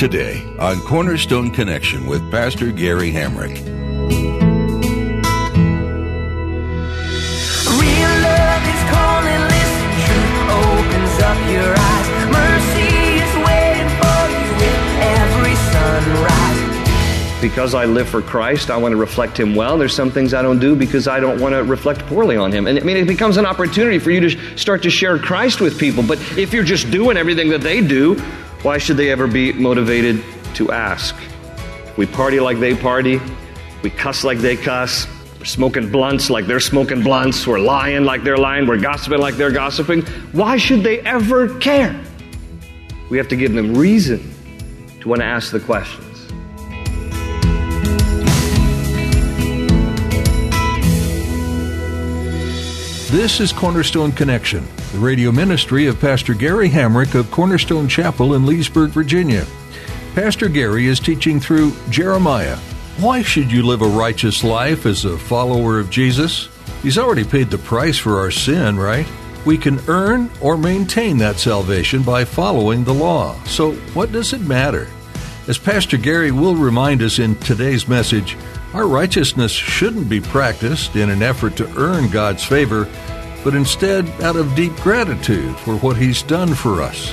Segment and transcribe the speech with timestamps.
[0.00, 3.50] Today on Cornerstone Connection with Pastor Gary Hamrick.
[3.50, 3.58] Real
[8.24, 12.08] love is calling, listen, truth opens up your eyes.
[12.32, 16.64] Mercy is waiting for you with every sunrise.
[17.42, 19.76] Because I live for Christ, I want to reflect Him well.
[19.76, 22.66] There's some things I don't do because I don't want to reflect poorly on Him.
[22.66, 25.78] And I mean, it becomes an opportunity for you to start to share Christ with
[25.78, 26.02] people.
[26.02, 28.16] But if you're just doing everything that they do,
[28.62, 30.22] why should they ever be motivated
[30.54, 31.16] to ask?
[31.96, 33.20] We party like they party,
[33.82, 35.06] we cuss like they cuss,
[35.38, 39.36] we're smoking blunts like they're smoking blunts, we're lying like they're lying, we're gossiping like
[39.36, 40.02] they're gossiping.
[40.32, 41.98] Why should they ever care?
[43.08, 44.30] We have to give them reason
[45.00, 46.09] to want to ask the questions.
[53.10, 58.46] This is Cornerstone Connection, the radio ministry of Pastor Gary Hamrick of Cornerstone Chapel in
[58.46, 59.44] Leesburg, Virginia.
[60.14, 62.56] Pastor Gary is teaching through Jeremiah.
[63.00, 66.48] Why should you live a righteous life as a follower of Jesus?
[66.84, 69.08] He's already paid the price for our sin, right?
[69.44, 73.42] We can earn or maintain that salvation by following the law.
[73.42, 74.86] So, what does it matter?
[75.48, 78.36] As Pastor Gary will remind us in today's message,
[78.74, 82.88] our righteousness shouldn't be practiced in an effort to earn God's favor,
[83.42, 87.12] but instead out of deep gratitude for what He's done for us.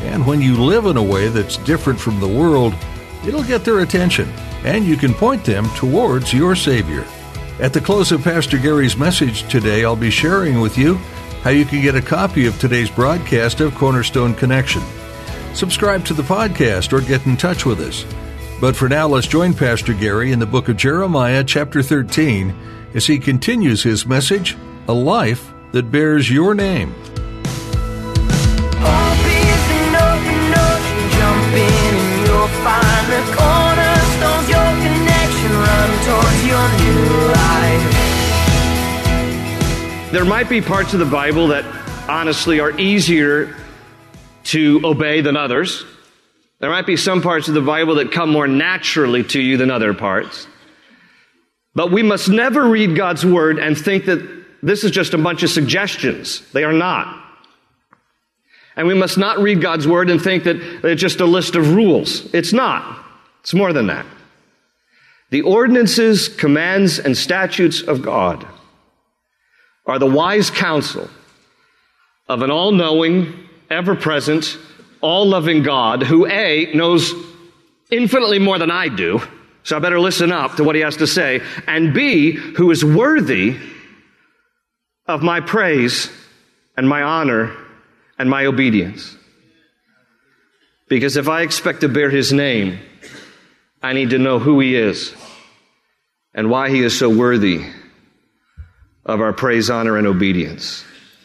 [0.00, 2.74] And when you live in a way that's different from the world,
[3.26, 4.28] it'll get their attention,
[4.64, 7.06] and you can point them towards your Savior.
[7.58, 10.94] At the close of Pastor Gary's message today, I'll be sharing with you
[11.42, 14.82] how you can get a copy of today's broadcast of Cornerstone Connection.
[15.54, 18.04] Subscribe to the podcast or get in touch with us.
[18.60, 22.52] But for now, let's join Pastor Gary in the book of Jeremiah, chapter 13,
[22.92, 24.56] as he continues his message
[24.88, 26.92] A Life That Bears Your Name.
[28.80, 35.90] Hope is an open ocean, jump in and you'll find the cornerstones, your connection, run
[36.02, 37.86] towards your new life.
[40.10, 41.64] There might be parts of the Bible that
[42.08, 43.54] honestly are easier
[44.46, 45.84] to obey than others.
[46.60, 49.70] There might be some parts of the Bible that come more naturally to you than
[49.70, 50.46] other parts.
[51.74, 55.44] But we must never read God's Word and think that this is just a bunch
[55.44, 56.42] of suggestions.
[56.52, 57.24] They are not.
[58.74, 61.74] And we must not read God's Word and think that it's just a list of
[61.74, 62.32] rules.
[62.34, 63.04] It's not.
[63.40, 64.06] It's more than that.
[65.30, 68.46] The ordinances, commands, and statutes of God
[69.86, 71.08] are the wise counsel
[72.28, 74.58] of an all knowing, ever present,
[75.00, 77.12] all loving God who A, knows
[77.90, 79.20] infinitely more than I do,
[79.62, 82.84] so I better listen up to what he has to say, and B, who is
[82.84, 83.56] worthy
[85.06, 86.10] of my praise
[86.76, 87.54] and my honor
[88.18, 89.16] and my obedience.
[90.88, 92.78] Because if I expect to bear his name,
[93.82, 95.14] I need to know who he is
[96.34, 97.64] and why he is so worthy
[99.04, 100.84] of our praise, honor, and obedience.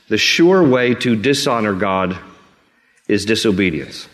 [0.09, 2.17] The sure way to dishonor God
[3.13, 4.09] is disobedience.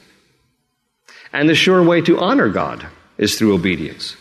[1.31, 2.85] And the sure way to honor God
[3.17, 4.15] is through obedience.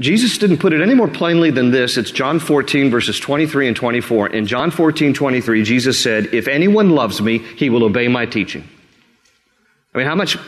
[0.00, 1.96] Jesus didn't put it any more plainly than this.
[1.96, 4.28] It's John 14, verses 23 and 24.
[4.28, 8.66] In John 14, 23, Jesus said, If anyone loves me, he will obey my teaching.
[9.94, 10.38] I mean, how much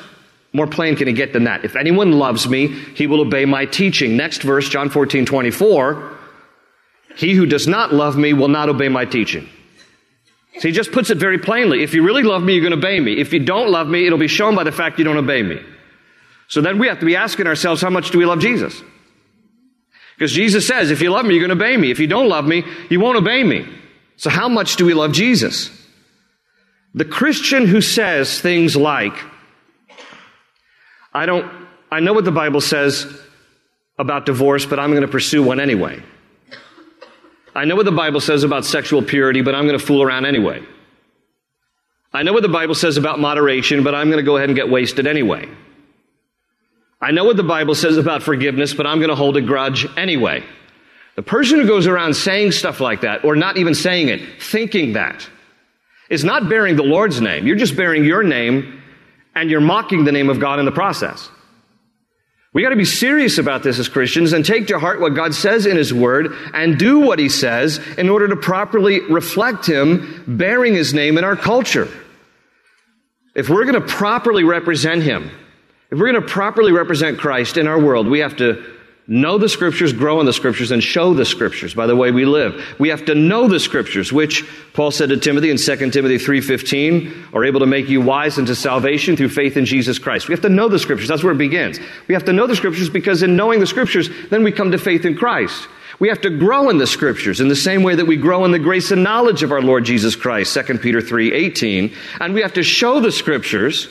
[0.54, 1.64] more plain can it get than that?
[1.64, 4.16] If anyone loves me, he will obey my teaching.
[4.16, 6.18] Next verse, John 14, 24.
[7.16, 9.48] He who does not love me will not obey my teaching.
[10.58, 11.82] So he just puts it very plainly.
[11.82, 13.18] If you really love me, you're going to obey me.
[13.18, 15.60] If you don't love me, it'll be shown by the fact you don't obey me.
[16.48, 18.82] So then we have to be asking ourselves, how much do we love Jesus?
[20.14, 21.90] Because Jesus says, if you love me, you're going to obey me.
[21.90, 23.66] If you don't love me, you won't obey me.
[24.16, 25.70] So how much do we love Jesus?
[26.94, 29.14] The Christian who says things like,
[31.14, 31.50] I don't,
[31.90, 33.06] I know what the Bible says
[33.98, 36.02] about divorce, but I'm going to pursue one anyway.
[37.54, 40.26] I know what the Bible says about sexual purity, but I'm going to fool around
[40.26, 40.62] anyway.
[42.12, 44.56] I know what the Bible says about moderation, but I'm going to go ahead and
[44.56, 45.48] get wasted anyway.
[47.00, 49.86] I know what the Bible says about forgiveness, but I'm going to hold a grudge
[49.96, 50.44] anyway.
[51.16, 54.92] The person who goes around saying stuff like that, or not even saying it, thinking
[54.94, 55.28] that,
[56.08, 57.46] is not bearing the Lord's name.
[57.46, 58.82] You're just bearing your name
[59.34, 61.30] And you're mocking the name of God in the process.
[62.54, 65.34] We got to be serious about this as Christians and take to heart what God
[65.34, 70.24] says in His Word and do what He says in order to properly reflect Him,
[70.26, 71.88] bearing His name in our culture.
[73.34, 75.30] If we're going to properly represent Him,
[75.90, 78.62] if we're going to properly represent Christ in our world, we have to
[79.06, 82.24] know the scriptures, grow in the scriptures, and show the scriptures by the way we
[82.24, 82.76] live.
[82.78, 84.44] We have to know the scriptures, which
[84.74, 88.54] Paul said to Timothy in 2 Timothy 3.15, are able to make you wise unto
[88.54, 90.28] salvation through faith in Jesus Christ.
[90.28, 91.08] We have to know the scriptures.
[91.08, 91.80] That's where it begins.
[92.06, 94.78] We have to know the scriptures because in knowing the scriptures, then we come to
[94.78, 95.68] faith in Christ.
[95.98, 98.50] We have to grow in the scriptures in the same way that we grow in
[98.50, 102.54] the grace and knowledge of our Lord Jesus Christ, 2 Peter 3:18, and we have
[102.54, 103.88] to show the scriptures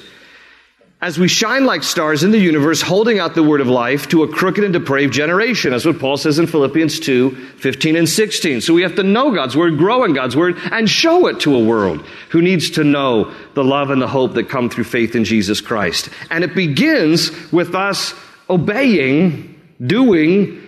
[1.02, 4.22] as we shine like stars in the universe, holding out the word of life to
[4.22, 5.72] a crooked and depraved generation.
[5.72, 8.62] That's what Paul says in Philippians 2, 15 and 16.
[8.62, 11.56] So we have to know God's word, grow in God's word, and show it to
[11.56, 15.16] a world who needs to know the love and the hope that come through faith
[15.16, 16.10] in Jesus Christ.
[16.30, 18.14] And it begins with us
[18.48, 20.62] obeying, doing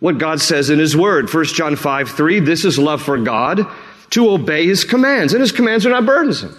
[0.00, 1.32] what God says in His Word.
[1.32, 3.66] 1 John 5, 3, this is love for God,
[4.10, 5.32] to obey His commands.
[5.32, 6.54] And His commands are not burdensome.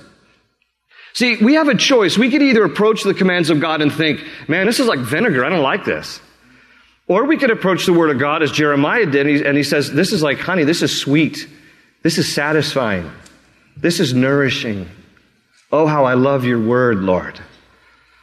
[1.14, 2.18] See, we have a choice.
[2.18, 5.44] We could either approach the commands of God and think, man, this is like vinegar.
[5.44, 6.22] I don't like this.
[7.08, 9.64] Or we could approach the Word of God as Jeremiah did, and he, and he
[9.64, 10.64] says, this is like honey.
[10.64, 11.48] This is sweet.
[12.04, 13.12] This is satisfying.
[13.76, 14.88] This is nourishing.
[15.72, 17.40] Oh, how I love your Word, Lord.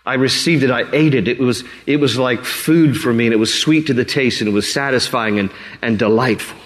[0.06, 0.70] I received it.
[0.70, 1.28] I ate it.
[1.28, 4.40] It was, it was like food for me, and it was sweet to the taste,
[4.40, 5.50] and it was satisfying and,
[5.82, 6.58] and delightful.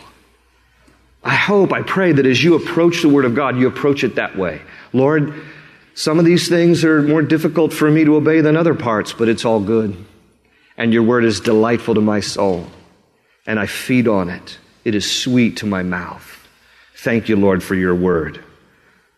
[1.24, 4.14] I hope, I pray that as you approach the Word of God, you approach it
[4.14, 4.60] that way.
[4.92, 5.34] Lord,
[5.94, 9.28] some of these things are more difficult for me to obey than other parts, but
[9.28, 9.96] it's all good.
[10.76, 12.66] And your word is delightful to my soul,
[13.46, 14.58] and I feed on it.
[14.84, 16.48] It is sweet to my mouth.
[16.96, 18.42] Thank you, Lord, for your word.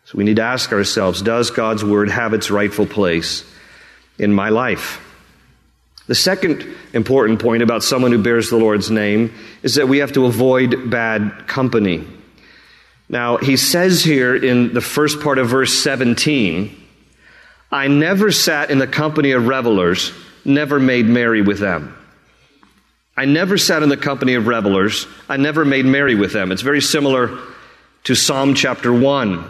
[0.05, 3.45] So we need to ask ourselves Does God's word have its rightful place
[4.19, 5.01] in my life?
[6.07, 9.33] The second important point about someone who bears the Lord's name
[9.63, 12.07] is that we have to avoid bad company.
[13.09, 16.75] Now, he says here in the first part of verse 17,
[17.71, 20.13] I never sat in the company of revelers,
[20.45, 21.97] never made merry with them.
[23.17, 26.51] I never sat in the company of revelers, I never made merry with them.
[26.51, 27.39] It's very similar
[28.05, 29.45] to Psalm chapter 1,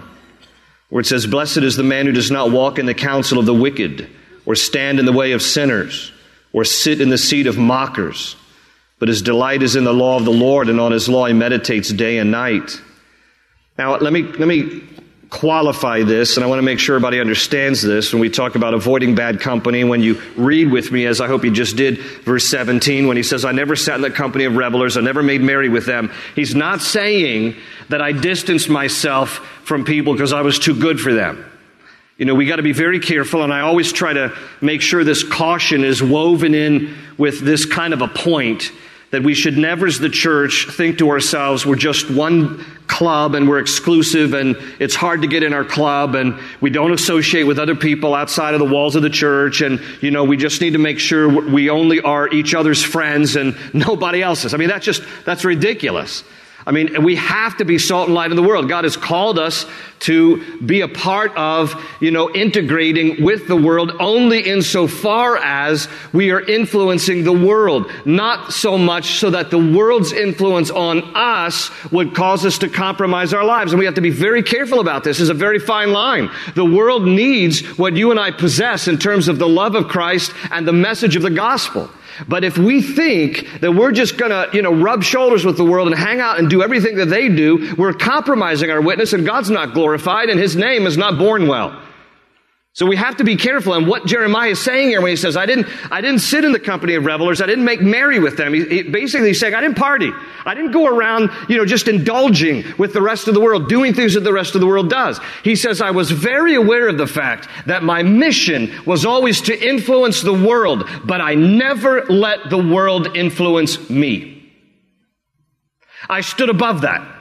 [0.90, 3.46] where it says, Blessed is the man who does not walk in the counsel of
[3.46, 4.08] the wicked,
[4.46, 6.12] or stand in the way of sinners,
[6.52, 8.36] or sit in the seat of mockers.
[8.98, 11.32] But his delight is in the law of the Lord, and on his law he
[11.32, 12.80] meditates day and night.
[13.76, 14.82] Now, let me, let me
[15.30, 18.72] qualify this, and I want to make sure everybody understands this when we talk about
[18.72, 19.82] avoiding bad company.
[19.82, 23.24] When you read with me, as I hope you just did, verse 17, when he
[23.24, 26.12] says, I never sat in the company of revelers, I never made merry with them,
[26.36, 27.56] he's not saying
[27.88, 31.44] that I distanced myself from people because I was too good for them.
[32.16, 35.02] You know, we got to be very careful, and I always try to make sure
[35.02, 38.70] this caution is woven in with this kind of a point
[39.14, 43.48] that we should never, as the church, think to ourselves, we're just one club and
[43.48, 47.58] we're exclusive and it's hard to get in our club and we don't associate with
[47.58, 50.72] other people outside of the walls of the church and, you know, we just need
[50.72, 54.52] to make sure we only are each other's friends and nobody else's.
[54.52, 56.24] I mean, that's just, that's ridiculous.
[56.66, 58.70] I mean, we have to be salt and light in the world.
[58.70, 59.66] God has called us
[60.00, 66.30] to be a part of, you know, integrating with the world only insofar as we
[66.30, 67.90] are influencing the world.
[68.06, 73.34] Not so much so that the world's influence on us would cause us to compromise
[73.34, 73.72] our lives.
[73.72, 75.20] And we have to be very careful about this.
[75.20, 76.30] It's a very fine line.
[76.54, 80.32] The world needs what you and I possess in terms of the love of Christ
[80.50, 81.90] and the message of the gospel.
[82.28, 85.88] But if we think that we're just gonna, you know, rub shoulders with the world
[85.88, 89.50] and hang out and do everything that they do, we're compromising our witness and God's
[89.50, 91.80] not glorified and His name is not borne well.
[92.74, 93.74] So we have to be careful.
[93.74, 96.50] And what Jeremiah is saying here when he says, I didn't, I didn't sit in
[96.50, 97.40] the company of revelers.
[97.40, 98.52] I didn't make merry with them.
[98.52, 100.10] He, he basically he's saying, I didn't party.
[100.44, 103.94] I didn't go around, you know, just indulging with the rest of the world, doing
[103.94, 105.20] things that the rest of the world does.
[105.44, 109.56] He says, I was very aware of the fact that my mission was always to
[109.56, 114.52] influence the world, but I never let the world influence me.
[116.10, 117.13] I stood above that.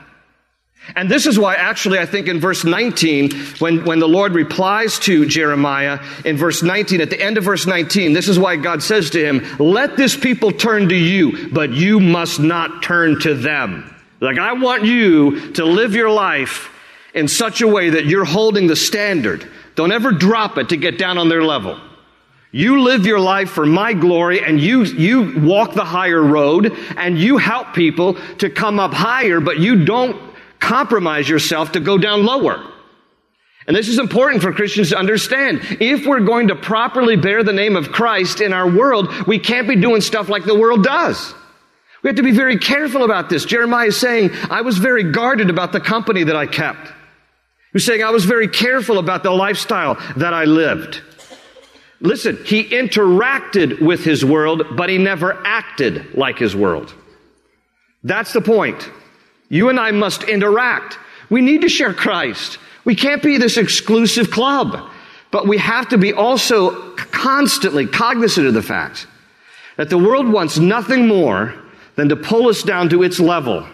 [0.96, 4.98] And this is why, actually, I think in verse 19, when, when the Lord replies
[5.00, 8.82] to Jeremiah in verse 19, at the end of verse 19, this is why God
[8.82, 13.34] says to him, Let this people turn to you, but you must not turn to
[13.34, 13.94] them.
[14.20, 16.70] Like, I want you to live your life
[17.14, 19.48] in such a way that you're holding the standard.
[19.76, 21.80] Don't ever drop it to get down on their level.
[22.52, 27.18] You live your life for my glory and you, you walk the higher road and
[27.18, 30.33] you help people to come up higher, but you don't
[30.64, 32.70] compromise yourself to go down lower.
[33.66, 35.60] And this is important for Christians to understand.
[35.80, 39.68] If we're going to properly bear the name of Christ in our world, we can't
[39.68, 41.34] be doing stuff like the world does.
[42.02, 43.46] We have to be very careful about this.
[43.46, 46.92] Jeremiah is saying, I was very guarded about the company that I kept.
[47.72, 51.00] He's saying, I was very careful about the lifestyle that I lived.
[52.00, 56.94] Listen, he interacted with his world, but he never acted like his world.
[58.02, 58.90] That's the point.
[59.48, 60.98] You and I must interact.
[61.30, 62.58] We need to share Christ.
[62.84, 64.90] We can't be this exclusive club,
[65.30, 69.06] but we have to be also constantly cognizant of the fact
[69.76, 71.54] that the world wants nothing more
[71.96, 73.66] than to pull us down to its level.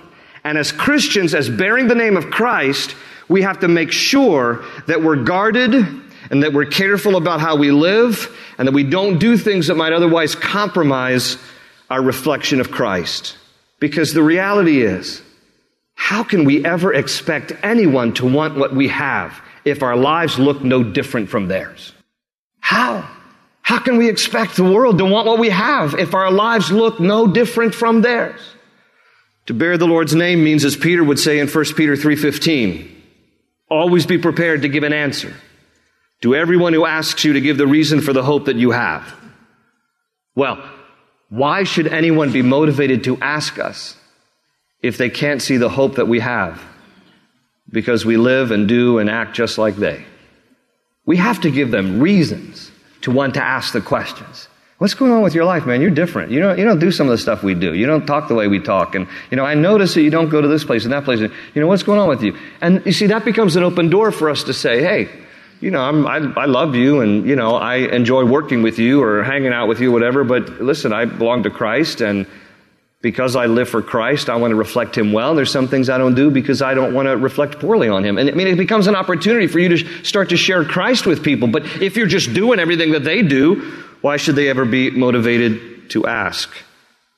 [0.45, 2.95] And as Christians, as bearing the name of Christ,
[3.29, 7.71] we have to make sure that we're guarded and that we're careful about how we
[7.71, 11.37] live and that we don't do things that might otherwise compromise
[11.91, 13.37] our reflection of Christ.
[13.79, 15.23] Because the reality is,
[16.01, 20.65] how can we ever expect anyone to want what we have if our lives look
[20.65, 21.93] no different from theirs?
[22.59, 23.07] How?
[23.61, 27.01] How can we expect the world to want what we have if our lives look
[27.01, 28.41] no different from theirs?
[29.47, 32.91] To bear the Lord's name means, as Peter would say in 1 Peter 3.15,
[33.69, 35.35] always be prepared to give an answer
[36.23, 39.15] to everyone who asks you to give the reason for the hope that you have.
[40.35, 40.67] Well,
[41.29, 43.99] why should anyone be motivated to ask us
[44.83, 46.63] if they can't see the hope that we have?
[47.71, 50.05] Because we live and do and act just like they.
[51.07, 52.71] We have to give them reasons
[53.03, 54.49] to want to ask the questions.
[54.79, 55.83] What's going on with your life, man?
[55.83, 56.33] You're different.
[56.33, 57.75] You don't, you don't do some of the stuff we do.
[57.75, 58.95] You don't talk the way we talk.
[58.95, 61.21] And, you know, I notice that you don't go to this place and that place.
[61.21, 62.35] You know, what's going on with you?
[62.63, 65.11] And you see, that becomes an open door for us to say, hey,
[65.61, 69.03] you know, I'm, I, I love you and, you know, I enjoy working with you
[69.03, 70.25] or hanging out with you, whatever.
[70.25, 72.27] But listen, I belong to Christ and
[73.03, 75.35] because I live for Christ, I want to reflect Him well.
[75.35, 78.19] There's some things I don't do because I don't want to reflect poorly on Him.
[78.19, 81.25] And I mean, it becomes an opportunity for you to start to share Christ with
[81.25, 81.49] people.
[81.49, 83.61] But if you're just doing everything that they do,
[84.03, 86.51] why should they ever be motivated to ask?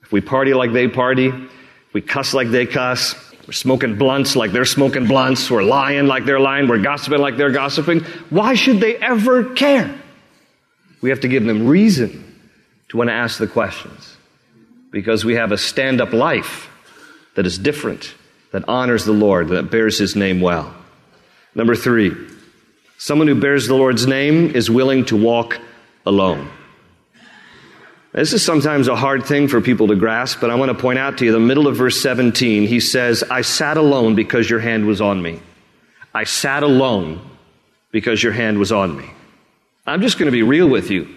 [0.03, 3.15] If we party like they party, if we cuss like they cuss,
[3.47, 7.37] we're smoking blunts like they're smoking blunts, we're lying like they're lying, we're gossiping like
[7.37, 9.93] they're gossiping, why should they ever care?
[11.01, 12.41] We have to give them reason
[12.91, 14.17] to want to ask the questions
[14.93, 16.71] because we have a stand up life
[17.35, 18.15] that is different,
[18.53, 20.73] that honors the Lord, that bears his name well.
[21.55, 22.15] Number three,
[22.99, 25.59] someone who bears the Lord's name is willing to walk
[26.07, 26.49] alone.
[28.13, 30.99] This is sometimes a hard thing for people to grasp, but I want to point
[30.99, 34.61] out to you the middle of verse 17, he says, I sat alone because your
[34.61, 35.41] hand was on me.
[36.13, 37.27] I sat alone
[37.91, 39.09] because your hand was on me.
[39.87, 41.09] I'm just going to be real with you.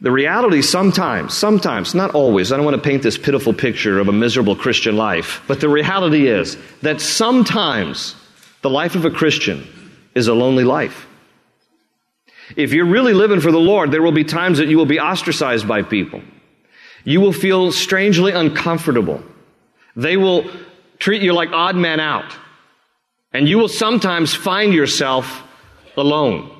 [0.00, 4.08] The reality sometimes, sometimes, not always, I don't want to paint this pitiful picture of
[4.08, 8.16] a miserable Christian life, but the reality is that sometimes
[8.62, 9.66] the life of a Christian
[10.14, 11.06] is a lonely life.
[12.56, 15.00] If you're really living for the Lord, there will be times that you will be
[15.00, 16.22] ostracized by people.
[17.04, 19.22] You will feel strangely uncomfortable.
[19.96, 20.50] They will
[20.98, 22.36] treat you like odd man out.
[23.32, 25.42] And you will sometimes find yourself
[25.96, 26.53] alone.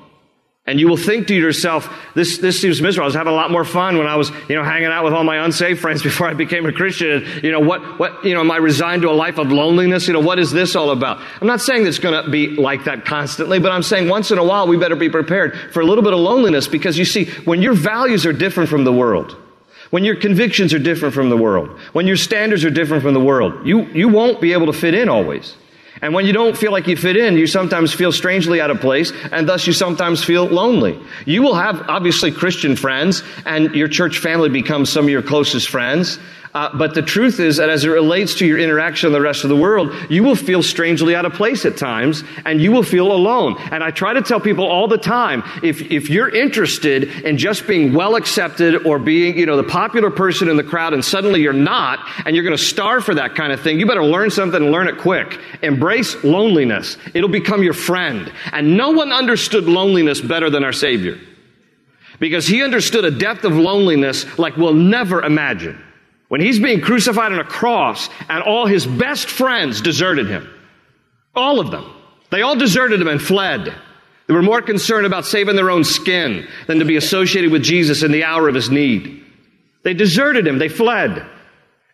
[0.67, 3.03] And you will think to yourself, this, this seems miserable.
[3.03, 5.13] I was having a lot more fun when I was, you know, hanging out with
[5.13, 7.23] all my unsaved friends before I became a Christian.
[7.23, 10.07] And, you know, what, what, you know, am I resigned to a life of loneliness?
[10.07, 11.21] You know, what is this all about?
[11.39, 14.39] I'm not saying it's going to be like that constantly, but I'm saying once in
[14.39, 17.25] a while we better be prepared for a little bit of loneliness because you see,
[17.45, 19.37] when your values are different from the world,
[19.91, 23.19] when your convictions are different from the world, when your standards are different from the
[23.19, 25.55] world, you, you won't be able to fit in always.
[26.01, 28.81] And when you don't feel like you fit in, you sometimes feel strangely out of
[28.81, 30.99] place, and thus you sometimes feel lonely.
[31.25, 35.69] You will have obviously Christian friends, and your church family becomes some of your closest
[35.69, 36.19] friends.
[36.55, 39.43] Uh, but the truth is that as it relates to your interaction with the rest
[39.43, 42.81] of the world, you will feel strangely out of place at times and you will
[42.81, 43.57] feel alone.
[43.71, 47.67] And I try to tell people all the time, if, if you're interested in just
[47.67, 51.41] being well accepted or being, you know, the popular person in the crowd and suddenly
[51.41, 54.29] you're not and you're going to starve for that kind of thing, you better learn
[54.29, 55.37] something and learn it quick.
[55.61, 56.97] Embrace loneliness.
[57.13, 58.31] It'll become your friend.
[58.53, 61.19] And no one understood loneliness better than our Savior.
[62.17, 65.81] Because he understood a depth of loneliness like we'll never imagine.
[66.27, 70.49] When he's being crucified on a cross and all his best friends deserted him.
[71.35, 71.85] All of them.
[72.31, 73.73] They all deserted him and fled.
[74.27, 78.01] They were more concerned about saving their own skin than to be associated with Jesus
[78.01, 79.23] in the hour of his need.
[79.83, 80.57] They deserted him.
[80.57, 81.25] They fled.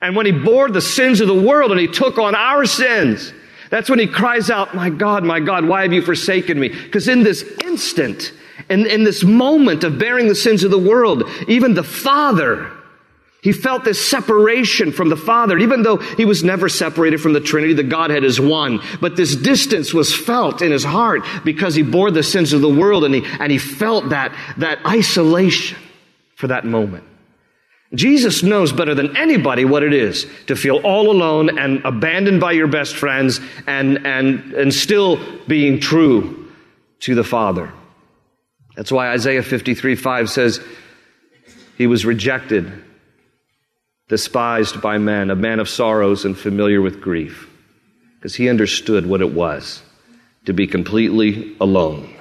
[0.01, 3.33] And when he bore the sins of the world and he took on our sins,
[3.69, 6.69] that's when he cries out, My God, my God, why have you forsaken me?
[6.69, 8.31] Because in this instant,
[8.69, 12.71] in, in this moment of bearing the sins of the world, even the Father
[13.41, 17.39] He felt this separation from the Father, even though he was never separated from the
[17.39, 18.81] Trinity, the Godhead is one.
[18.99, 22.69] But this distance was felt in his heart because he bore the sins of the
[22.69, 25.77] world and he, and he felt that, that isolation
[26.35, 27.03] for that moment.
[27.95, 32.51] Jesus knows better than anybody what it is to feel all alone and abandoned by
[32.51, 36.51] your best friends and, and, and still being true
[37.01, 37.73] to the Father.
[38.75, 40.61] That's why Isaiah 53 5 says,
[41.77, 42.71] He was rejected
[44.11, 47.49] despised by men, a man of sorrows and familiar with grief,
[48.17, 49.81] because he understood what it was
[50.43, 52.13] to be completely alone.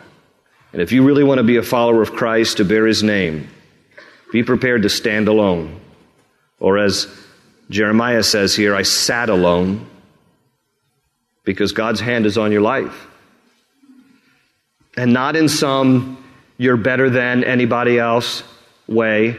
[0.72, 3.48] And if you really want to be a follower of Christ, to bear his name,
[4.30, 5.80] be prepared to stand alone.
[6.60, 7.08] Or as
[7.70, 9.84] Jeremiah says here, I sat alone
[11.42, 13.08] because God's hand is on your life.
[14.96, 16.24] And not in some
[16.56, 18.44] you're better than anybody else
[18.86, 19.36] way,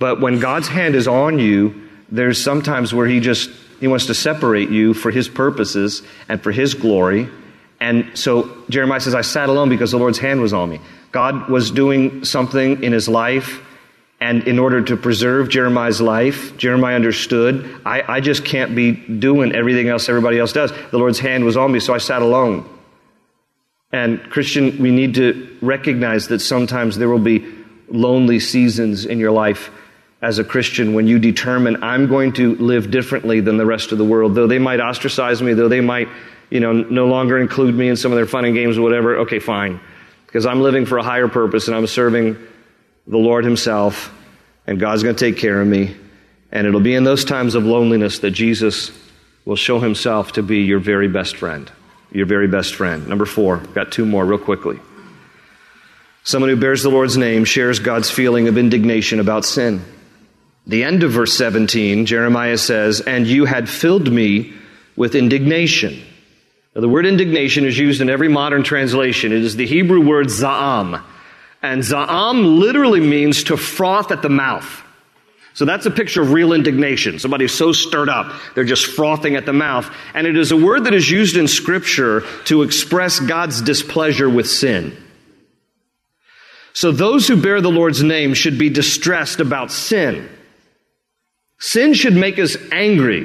[0.00, 3.50] but when God's hand is on you, there's sometimes where he just
[3.80, 7.28] he wants to separate you for his purposes and for his glory.
[7.80, 10.80] And so Jeremiah says, I sat alone because the Lord's hand was on me.
[11.10, 13.60] God was doing something in his life,
[14.20, 19.52] and in order to preserve Jeremiah's life, Jeremiah understood, I, I just can't be doing
[19.52, 20.70] everything else everybody else does.
[20.92, 22.68] The Lord's hand was on me, so I sat alone.
[23.90, 27.44] And Christian, we need to recognize that sometimes there will be
[27.88, 29.70] lonely seasons in your life
[30.22, 33.98] as a Christian when you determine I'm going to live differently than the rest of
[33.98, 34.36] the world.
[34.36, 36.08] Though they might ostracize me, though they might,
[36.48, 39.18] you know, no longer include me in some of their fun and games or whatever,
[39.18, 39.80] okay, fine.
[40.26, 42.36] Because I'm living for a higher purpose and I'm serving
[43.06, 44.16] the Lord Himself,
[44.64, 45.96] and God's going to take care of me.
[46.52, 48.92] And it'll be in those times of loneliness that Jesus
[49.44, 51.70] will show Himself to be your very best friend.
[52.12, 53.08] Your very best friend.
[53.08, 54.78] Number four, got two more real quickly.
[56.22, 59.82] Someone who bears the Lord's name shares God's feeling of indignation about sin.
[60.66, 64.52] The end of verse 17, Jeremiah says, And you had filled me
[64.96, 66.00] with indignation.
[66.74, 69.32] Now, the word indignation is used in every modern translation.
[69.32, 71.02] It is the Hebrew word za'am.
[71.62, 74.82] And za'am literally means to froth at the mouth.
[75.54, 77.18] So that's a picture of real indignation.
[77.18, 79.90] Somebody's so stirred up, they're just frothing at the mouth.
[80.14, 84.48] And it is a word that is used in Scripture to express God's displeasure with
[84.48, 84.96] sin.
[86.72, 90.26] So those who bear the Lord's name should be distressed about sin.
[91.62, 93.24] Sin should make us angry.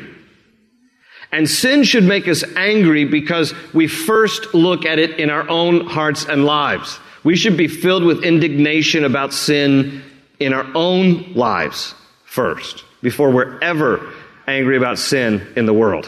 [1.31, 5.87] And sin should make us angry because we first look at it in our own
[5.87, 6.99] hearts and lives.
[7.23, 10.03] We should be filled with indignation about sin
[10.39, 11.95] in our own lives
[12.25, 14.13] first, before we're ever
[14.45, 16.07] angry about sin in the world.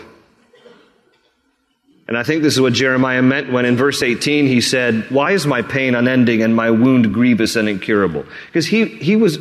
[2.07, 5.31] And I think this is what Jeremiah meant when in verse 18 he said, Why
[5.31, 8.23] is my pain unending and my wound grievous and incurable?
[8.45, 9.39] Because he, he was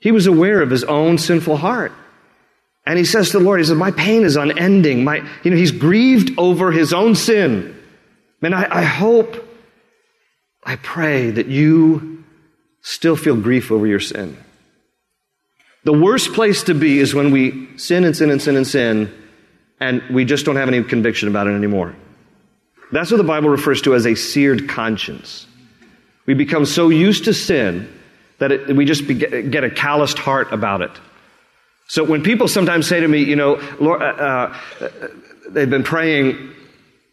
[0.00, 1.92] he was aware of his own sinful heart.
[2.86, 5.04] And he says to the Lord, he says, my pain is unending.
[5.04, 7.78] My, you know, he's grieved over his own sin.
[8.40, 9.46] And I, I hope,
[10.64, 12.24] I pray that you
[12.80, 14.36] still feel grief over your sin.
[15.84, 19.12] The worst place to be is when we sin and sin and sin and sin,
[19.80, 21.94] and we just don't have any conviction about it anymore.
[22.90, 25.46] That's what the Bible refers to as a seared conscience.
[26.26, 27.92] We become so used to sin
[28.38, 30.90] that it, we just get a calloused heart about it.
[31.88, 34.58] So when people sometimes say to me, you know, Lord, uh, uh,
[35.48, 36.54] they've been praying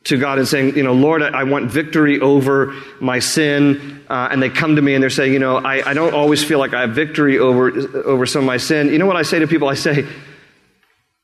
[0.06, 4.04] to God and saying, you know, Lord, I want victory over my sin.
[4.08, 6.44] Uh, and they come to me and they're saying, you know, I, I don't always
[6.44, 7.72] feel like I have victory over,
[8.06, 8.90] over some of my sin.
[8.90, 9.68] You know what I say to people?
[9.68, 10.06] I say,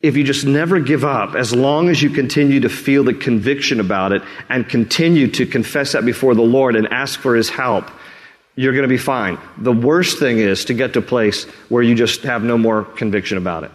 [0.02, 3.80] if you just never give up, as long as you continue to feel the conviction
[3.80, 7.92] about it and continue to confess that before the Lord and ask for His help,
[8.56, 9.38] you're going to be fine.
[9.58, 12.84] The worst thing is to get to a place where you just have no more
[12.84, 13.72] conviction about it.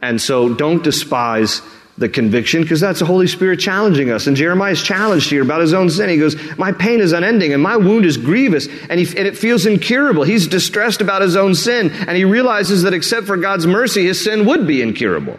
[0.00, 1.62] And so don't despise
[1.98, 4.26] the conviction because that's the Holy Spirit challenging us.
[4.26, 6.08] And Jeremiah is challenged here about his own sin.
[6.08, 9.36] He goes, My pain is unending and my wound is grievous and, he, and it
[9.36, 10.22] feels incurable.
[10.22, 14.22] He's distressed about his own sin and he realizes that except for God's mercy, his
[14.24, 15.38] sin would be incurable.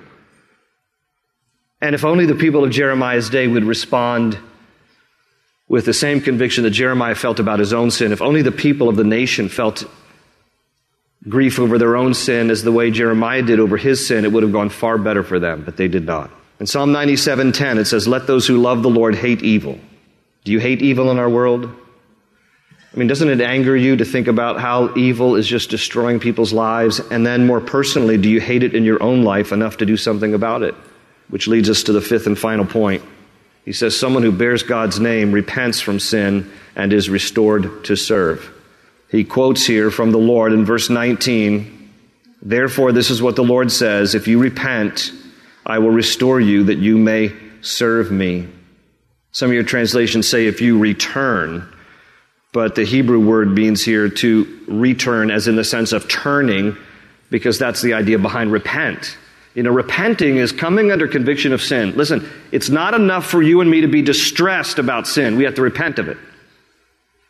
[1.82, 4.38] And if only the people of Jeremiah's day would respond
[5.72, 8.12] with the same conviction that Jeremiah felt about his own sin.
[8.12, 9.86] If only the people of the nation felt
[11.30, 14.44] grief over their own sin as the way Jeremiah did over his sin, it would
[14.44, 16.30] have gone far better for them, but they did not.
[16.60, 19.80] In Psalm 97:10 it says, "Let those who love the Lord hate evil."
[20.44, 21.70] Do you hate evil in our world?
[22.94, 26.52] I mean, doesn't it anger you to think about how evil is just destroying people's
[26.52, 27.00] lives?
[27.10, 29.96] And then more personally, do you hate it in your own life enough to do
[29.96, 30.76] something about it?
[31.30, 33.04] Which leads us to the fifth and final point.
[33.66, 38.50] He says, Someone who bears God's name repents from sin and is restored to serve.
[39.10, 41.80] He quotes here from the Lord in verse 19
[42.44, 45.12] Therefore, this is what the Lord says If you repent,
[45.66, 48.48] I will restore you that you may serve me.
[49.32, 51.72] Some of your translations say, if you return,
[52.52, 56.76] but the Hebrew word means here to return as in the sense of turning,
[57.30, 59.18] because that's the idea behind repent.
[59.54, 61.96] You know, repenting is coming under conviction of sin.
[61.96, 65.36] Listen, it's not enough for you and me to be distressed about sin.
[65.36, 66.18] We have to repent of it.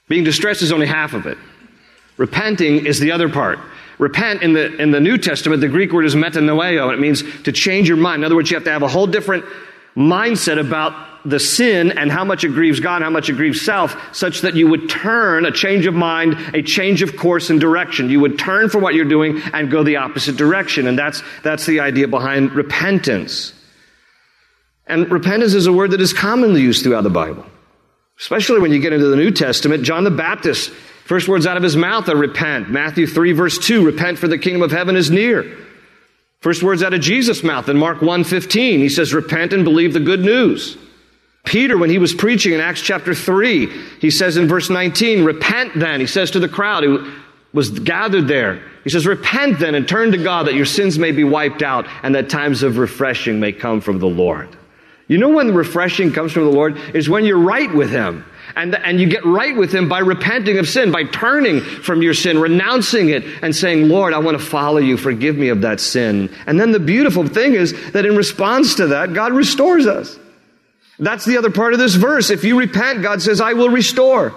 [0.07, 1.37] Being distressed is only half of it.
[2.17, 3.59] Repenting is the other part.
[3.97, 6.93] Repent in the, in the New Testament, the Greek word is metanoeo.
[6.93, 8.21] It means to change your mind.
[8.21, 9.45] In other words, you have to have a whole different
[9.95, 13.95] mindset about the sin and how much it grieves God, how much it grieves self,
[14.15, 18.09] such that you would turn a change of mind, a change of course and direction.
[18.09, 20.87] You would turn from what you're doing and go the opposite direction.
[20.87, 23.53] And that's, that's the idea behind repentance.
[24.87, 27.45] And repentance is a word that is commonly used throughout the Bible.
[28.19, 30.69] Especially when you get into the New Testament, John the Baptist,
[31.05, 32.69] first words out of his mouth are repent.
[32.69, 35.57] Matthew 3 verse 2, repent for the kingdom of heaven is near.
[36.41, 39.99] First words out of Jesus' mouth in Mark 1:15, he says, "Repent and believe the
[39.99, 40.75] good news."
[41.43, 43.65] Peter, when he was preaching in Acts chapter 3,
[43.99, 45.99] he says in verse 19, Repent then.
[45.99, 47.11] He says to the crowd who
[47.51, 51.11] was gathered there, he says, Repent then and turn to God that your sins may
[51.11, 54.55] be wiped out and that times of refreshing may come from the Lord.
[55.07, 56.77] You know when refreshing comes from the Lord?
[56.95, 58.25] Is when you're right with Him.
[58.55, 62.13] And, and you get right with Him by repenting of sin, by turning from your
[62.13, 64.97] sin, renouncing it, and saying, Lord, I want to follow you.
[64.97, 66.33] Forgive me of that sin.
[66.47, 70.17] And then the beautiful thing is that in response to that, God restores us.
[71.01, 72.29] That's the other part of this verse.
[72.29, 74.35] If you repent, God says, I will restore.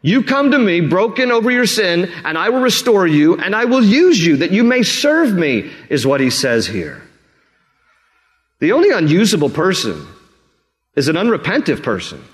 [0.00, 3.66] You come to me broken over your sin, and I will restore you, and I
[3.66, 7.02] will use you that you may serve me, is what he says here.
[8.60, 10.06] The only unusable person
[10.96, 12.24] is an unrepentive person.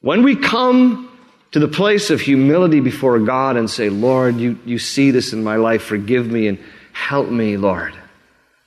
[0.00, 1.04] When we come
[1.50, 5.44] to the place of humility before God and say, Lord, you, you see this in
[5.44, 6.58] my life, forgive me and
[6.92, 7.94] help me, Lord.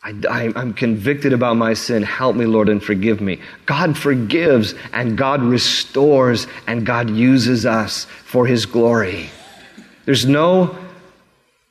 [0.03, 2.01] I, am convicted about my sin.
[2.01, 3.39] Help me, Lord, and forgive me.
[3.67, 9.29] God forgives and God restores and God uses us for His glory.
[10.05, 10.75] There's no,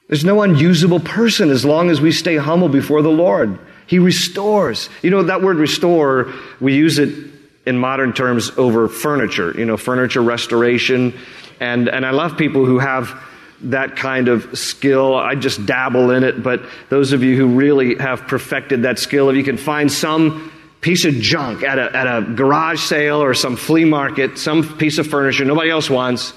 [0.06, 3.58] there's no unusable person as long as we stay humble before the Lord.
[3.88, 4.88] He restores.
[5.02, 7.30] You know, that word restore, we use it
[7.66, 11.18] in modern terms over furniture, you know, furniture restoration.
[11.58, 13.08] And, and I love people who have
[13.62, 15.14] that kind of skill.
[15.14, 19.28] I just dabble in it, but those of you who really have perfected that skill,
[19.30, 23.34] if you can find some piece of junk at a, at a garage sale or
[23.34, 26.32] some flea market, some piece of furniture nobody else wants,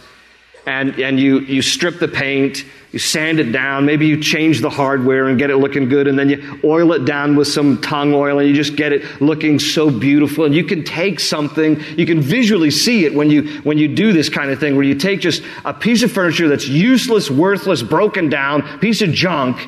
[0.65, 4.69] and, and you, you strip the paint, you sand it down, maybe you change the
[4.69, 8.13] hardware and get it looking good, and then you oil it down with some tung
[8.13, 10.45] oil and you just get it looking so beautiful.
[10.45, 14.13] And you can take something, you can visually see it when you, when you do
[14.13, 17.82] this kind of thing, where you take just a piece of furniture that's useless, worthless,
[17.82, 19.67] broken down, piece of junk,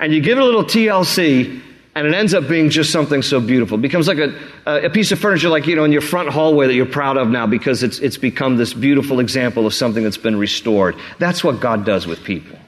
[0.00, 1.62] and you give it a little TLC,
[1.94, 3.78] and it ends up being just something so beautiful.
[3.78, 4.34] It becomes like a,
[4.66, 7.28] a piece of furniture, like, you know, in your front hallway that you're proud of
[7.28, 10.96] now because it's, it's become this beautiful example of something that's been restored.
[11.18, 12.58] That's what God does with people.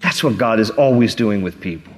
[0.00, 1.92] That's what God is always doing with people.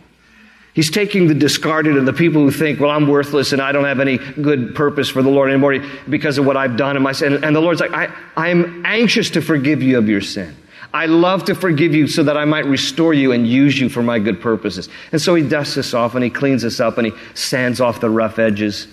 [0.75, 3.85] He's taking the discarded and the people who think, well, I'm worthless and I don't
[3.85, 7.13] have any good purpose for the Lord anymore because of what I've done in my
[7.13, 7.45] sin.
[7.45, 10.57] And the Lord's like, I, I'm anxious to forgive you of your sin.
[10.95, 14.03] I love to forgive you so that I might restore you and use you for
[14.03, 14.89] my good purposes.
[15.11, 18.01] And so he dusts us off and he cleans us up and he sands off
[18.01, 18.87] the rough edges.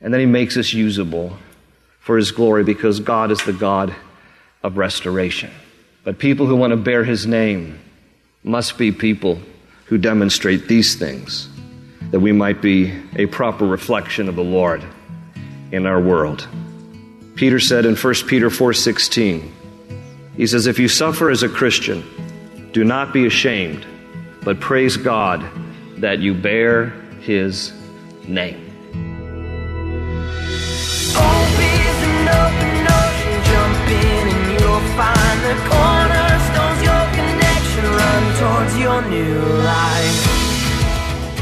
[0.00, 1.36] And then he makes us usable
[1.98, 3.92] for his glory because God is the God
[4.62, 5.50] of restoration.
[6.04, 7.80] But people who want to bear his name,
[8.44, 9.40] must be people
[9.86, 11.48] who demonstrate these things,
[12.10, 14.84] that we might be a proper reflection of the Lord
[15.72, 16.46] in our world.
[17.34, 19.50] Peter said in 1 Peter 4:16,
[20.36, 22.02] he says, "If you suffer as a Christian,
[22.72, 23.86] do not be ashamed,
[24.42, 25.44] but praise God
[25.98, 27.72] that you bear his
[28.26, 28.60] name."
[34.96, 37.04] find the cornerstones your
[37.98, 40.43] run towards your new life.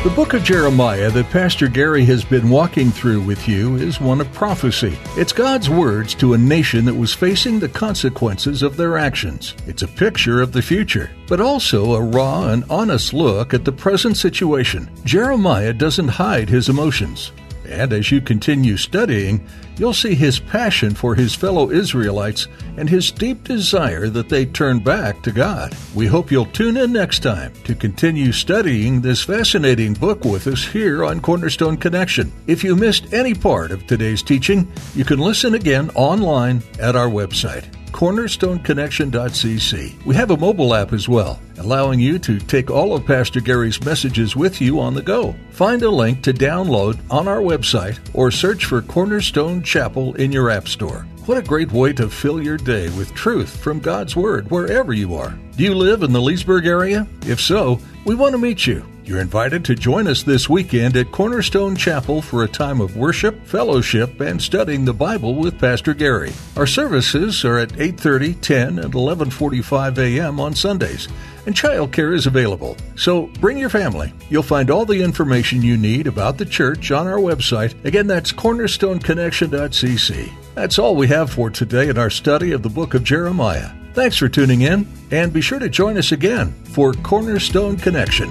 [0.02, 4.20] The book of Jeremiah that Pastor Gary has been walking through with you is one
[4.20, 4.98] of prophecy.
[5.16, 9.54] It's God's words to a nation that was facing the consequences of their actions.
[9.68, 13.70] It's a picture of the future, but also a raw and honest look at the
[13.70, 14.90] present situation.
[15.04, 17.30] Jeremiah doesn't hide his emotions.
[17.72, 19.46] And as you continue studying,
[19.78, 24.80] you'll see his passion for his fellow Israelites and his deep desire that they turn
[24.80, 25.74] back to God.
[25.94, 30.64] We hope you'll tune in next time to continue studying this fascinating book with us
[30.64, 32.30] here on Cornerstone Connection.
[32.46, 37.08] If you missed any part of today's teaching, you can listen again online at our
[37.08, 37.81] website.
[37.92, 40.04] cornerstoneconnection.cc.
[40.04, 43.82] We have a mobile app as well, allowing you to take all of Pastor Gary's
[43.84, 45.34] messages with you on the go.
[45.50, 50.50] Find a link to download on our website or search for Cornerstone Chapel in your
[50.50, 51.06] App Store.
[51.26, 55.14] What a great way to fill your day with truth from God's Word wherever you
[55.14, 55.38] are.
[55.56, 57.06] Do you live in the Leesburg area?
[57.26, 58.84] If so, we want to meet you.
[59.04, 63.44] You're invited to join us this weekend at Cornerstone Chapel for a time of worship,
[63.44, 66.32] fellowship, and studying the Bible with Pastor Gary.
[66.56, 70.38] Our services are at 8:30, 10, and 11:45 a.m.
[70.38, 71.08] on Sundays,
[71.46, 72.76] and childcare is available.
[72.94, 74.12] So bring your family.
[74.30, 77.84] You'll find all the information you need about the church on our website.
[77.84, 80.30] Again, that's cornerstoneconnection.cc.
[80.54, 83.70] That's all we have for today in our study of the book of Jeremiah.
[83.94, 88.30] Thanks for tuning in, and be sure to join us again for Cornerstone Connection.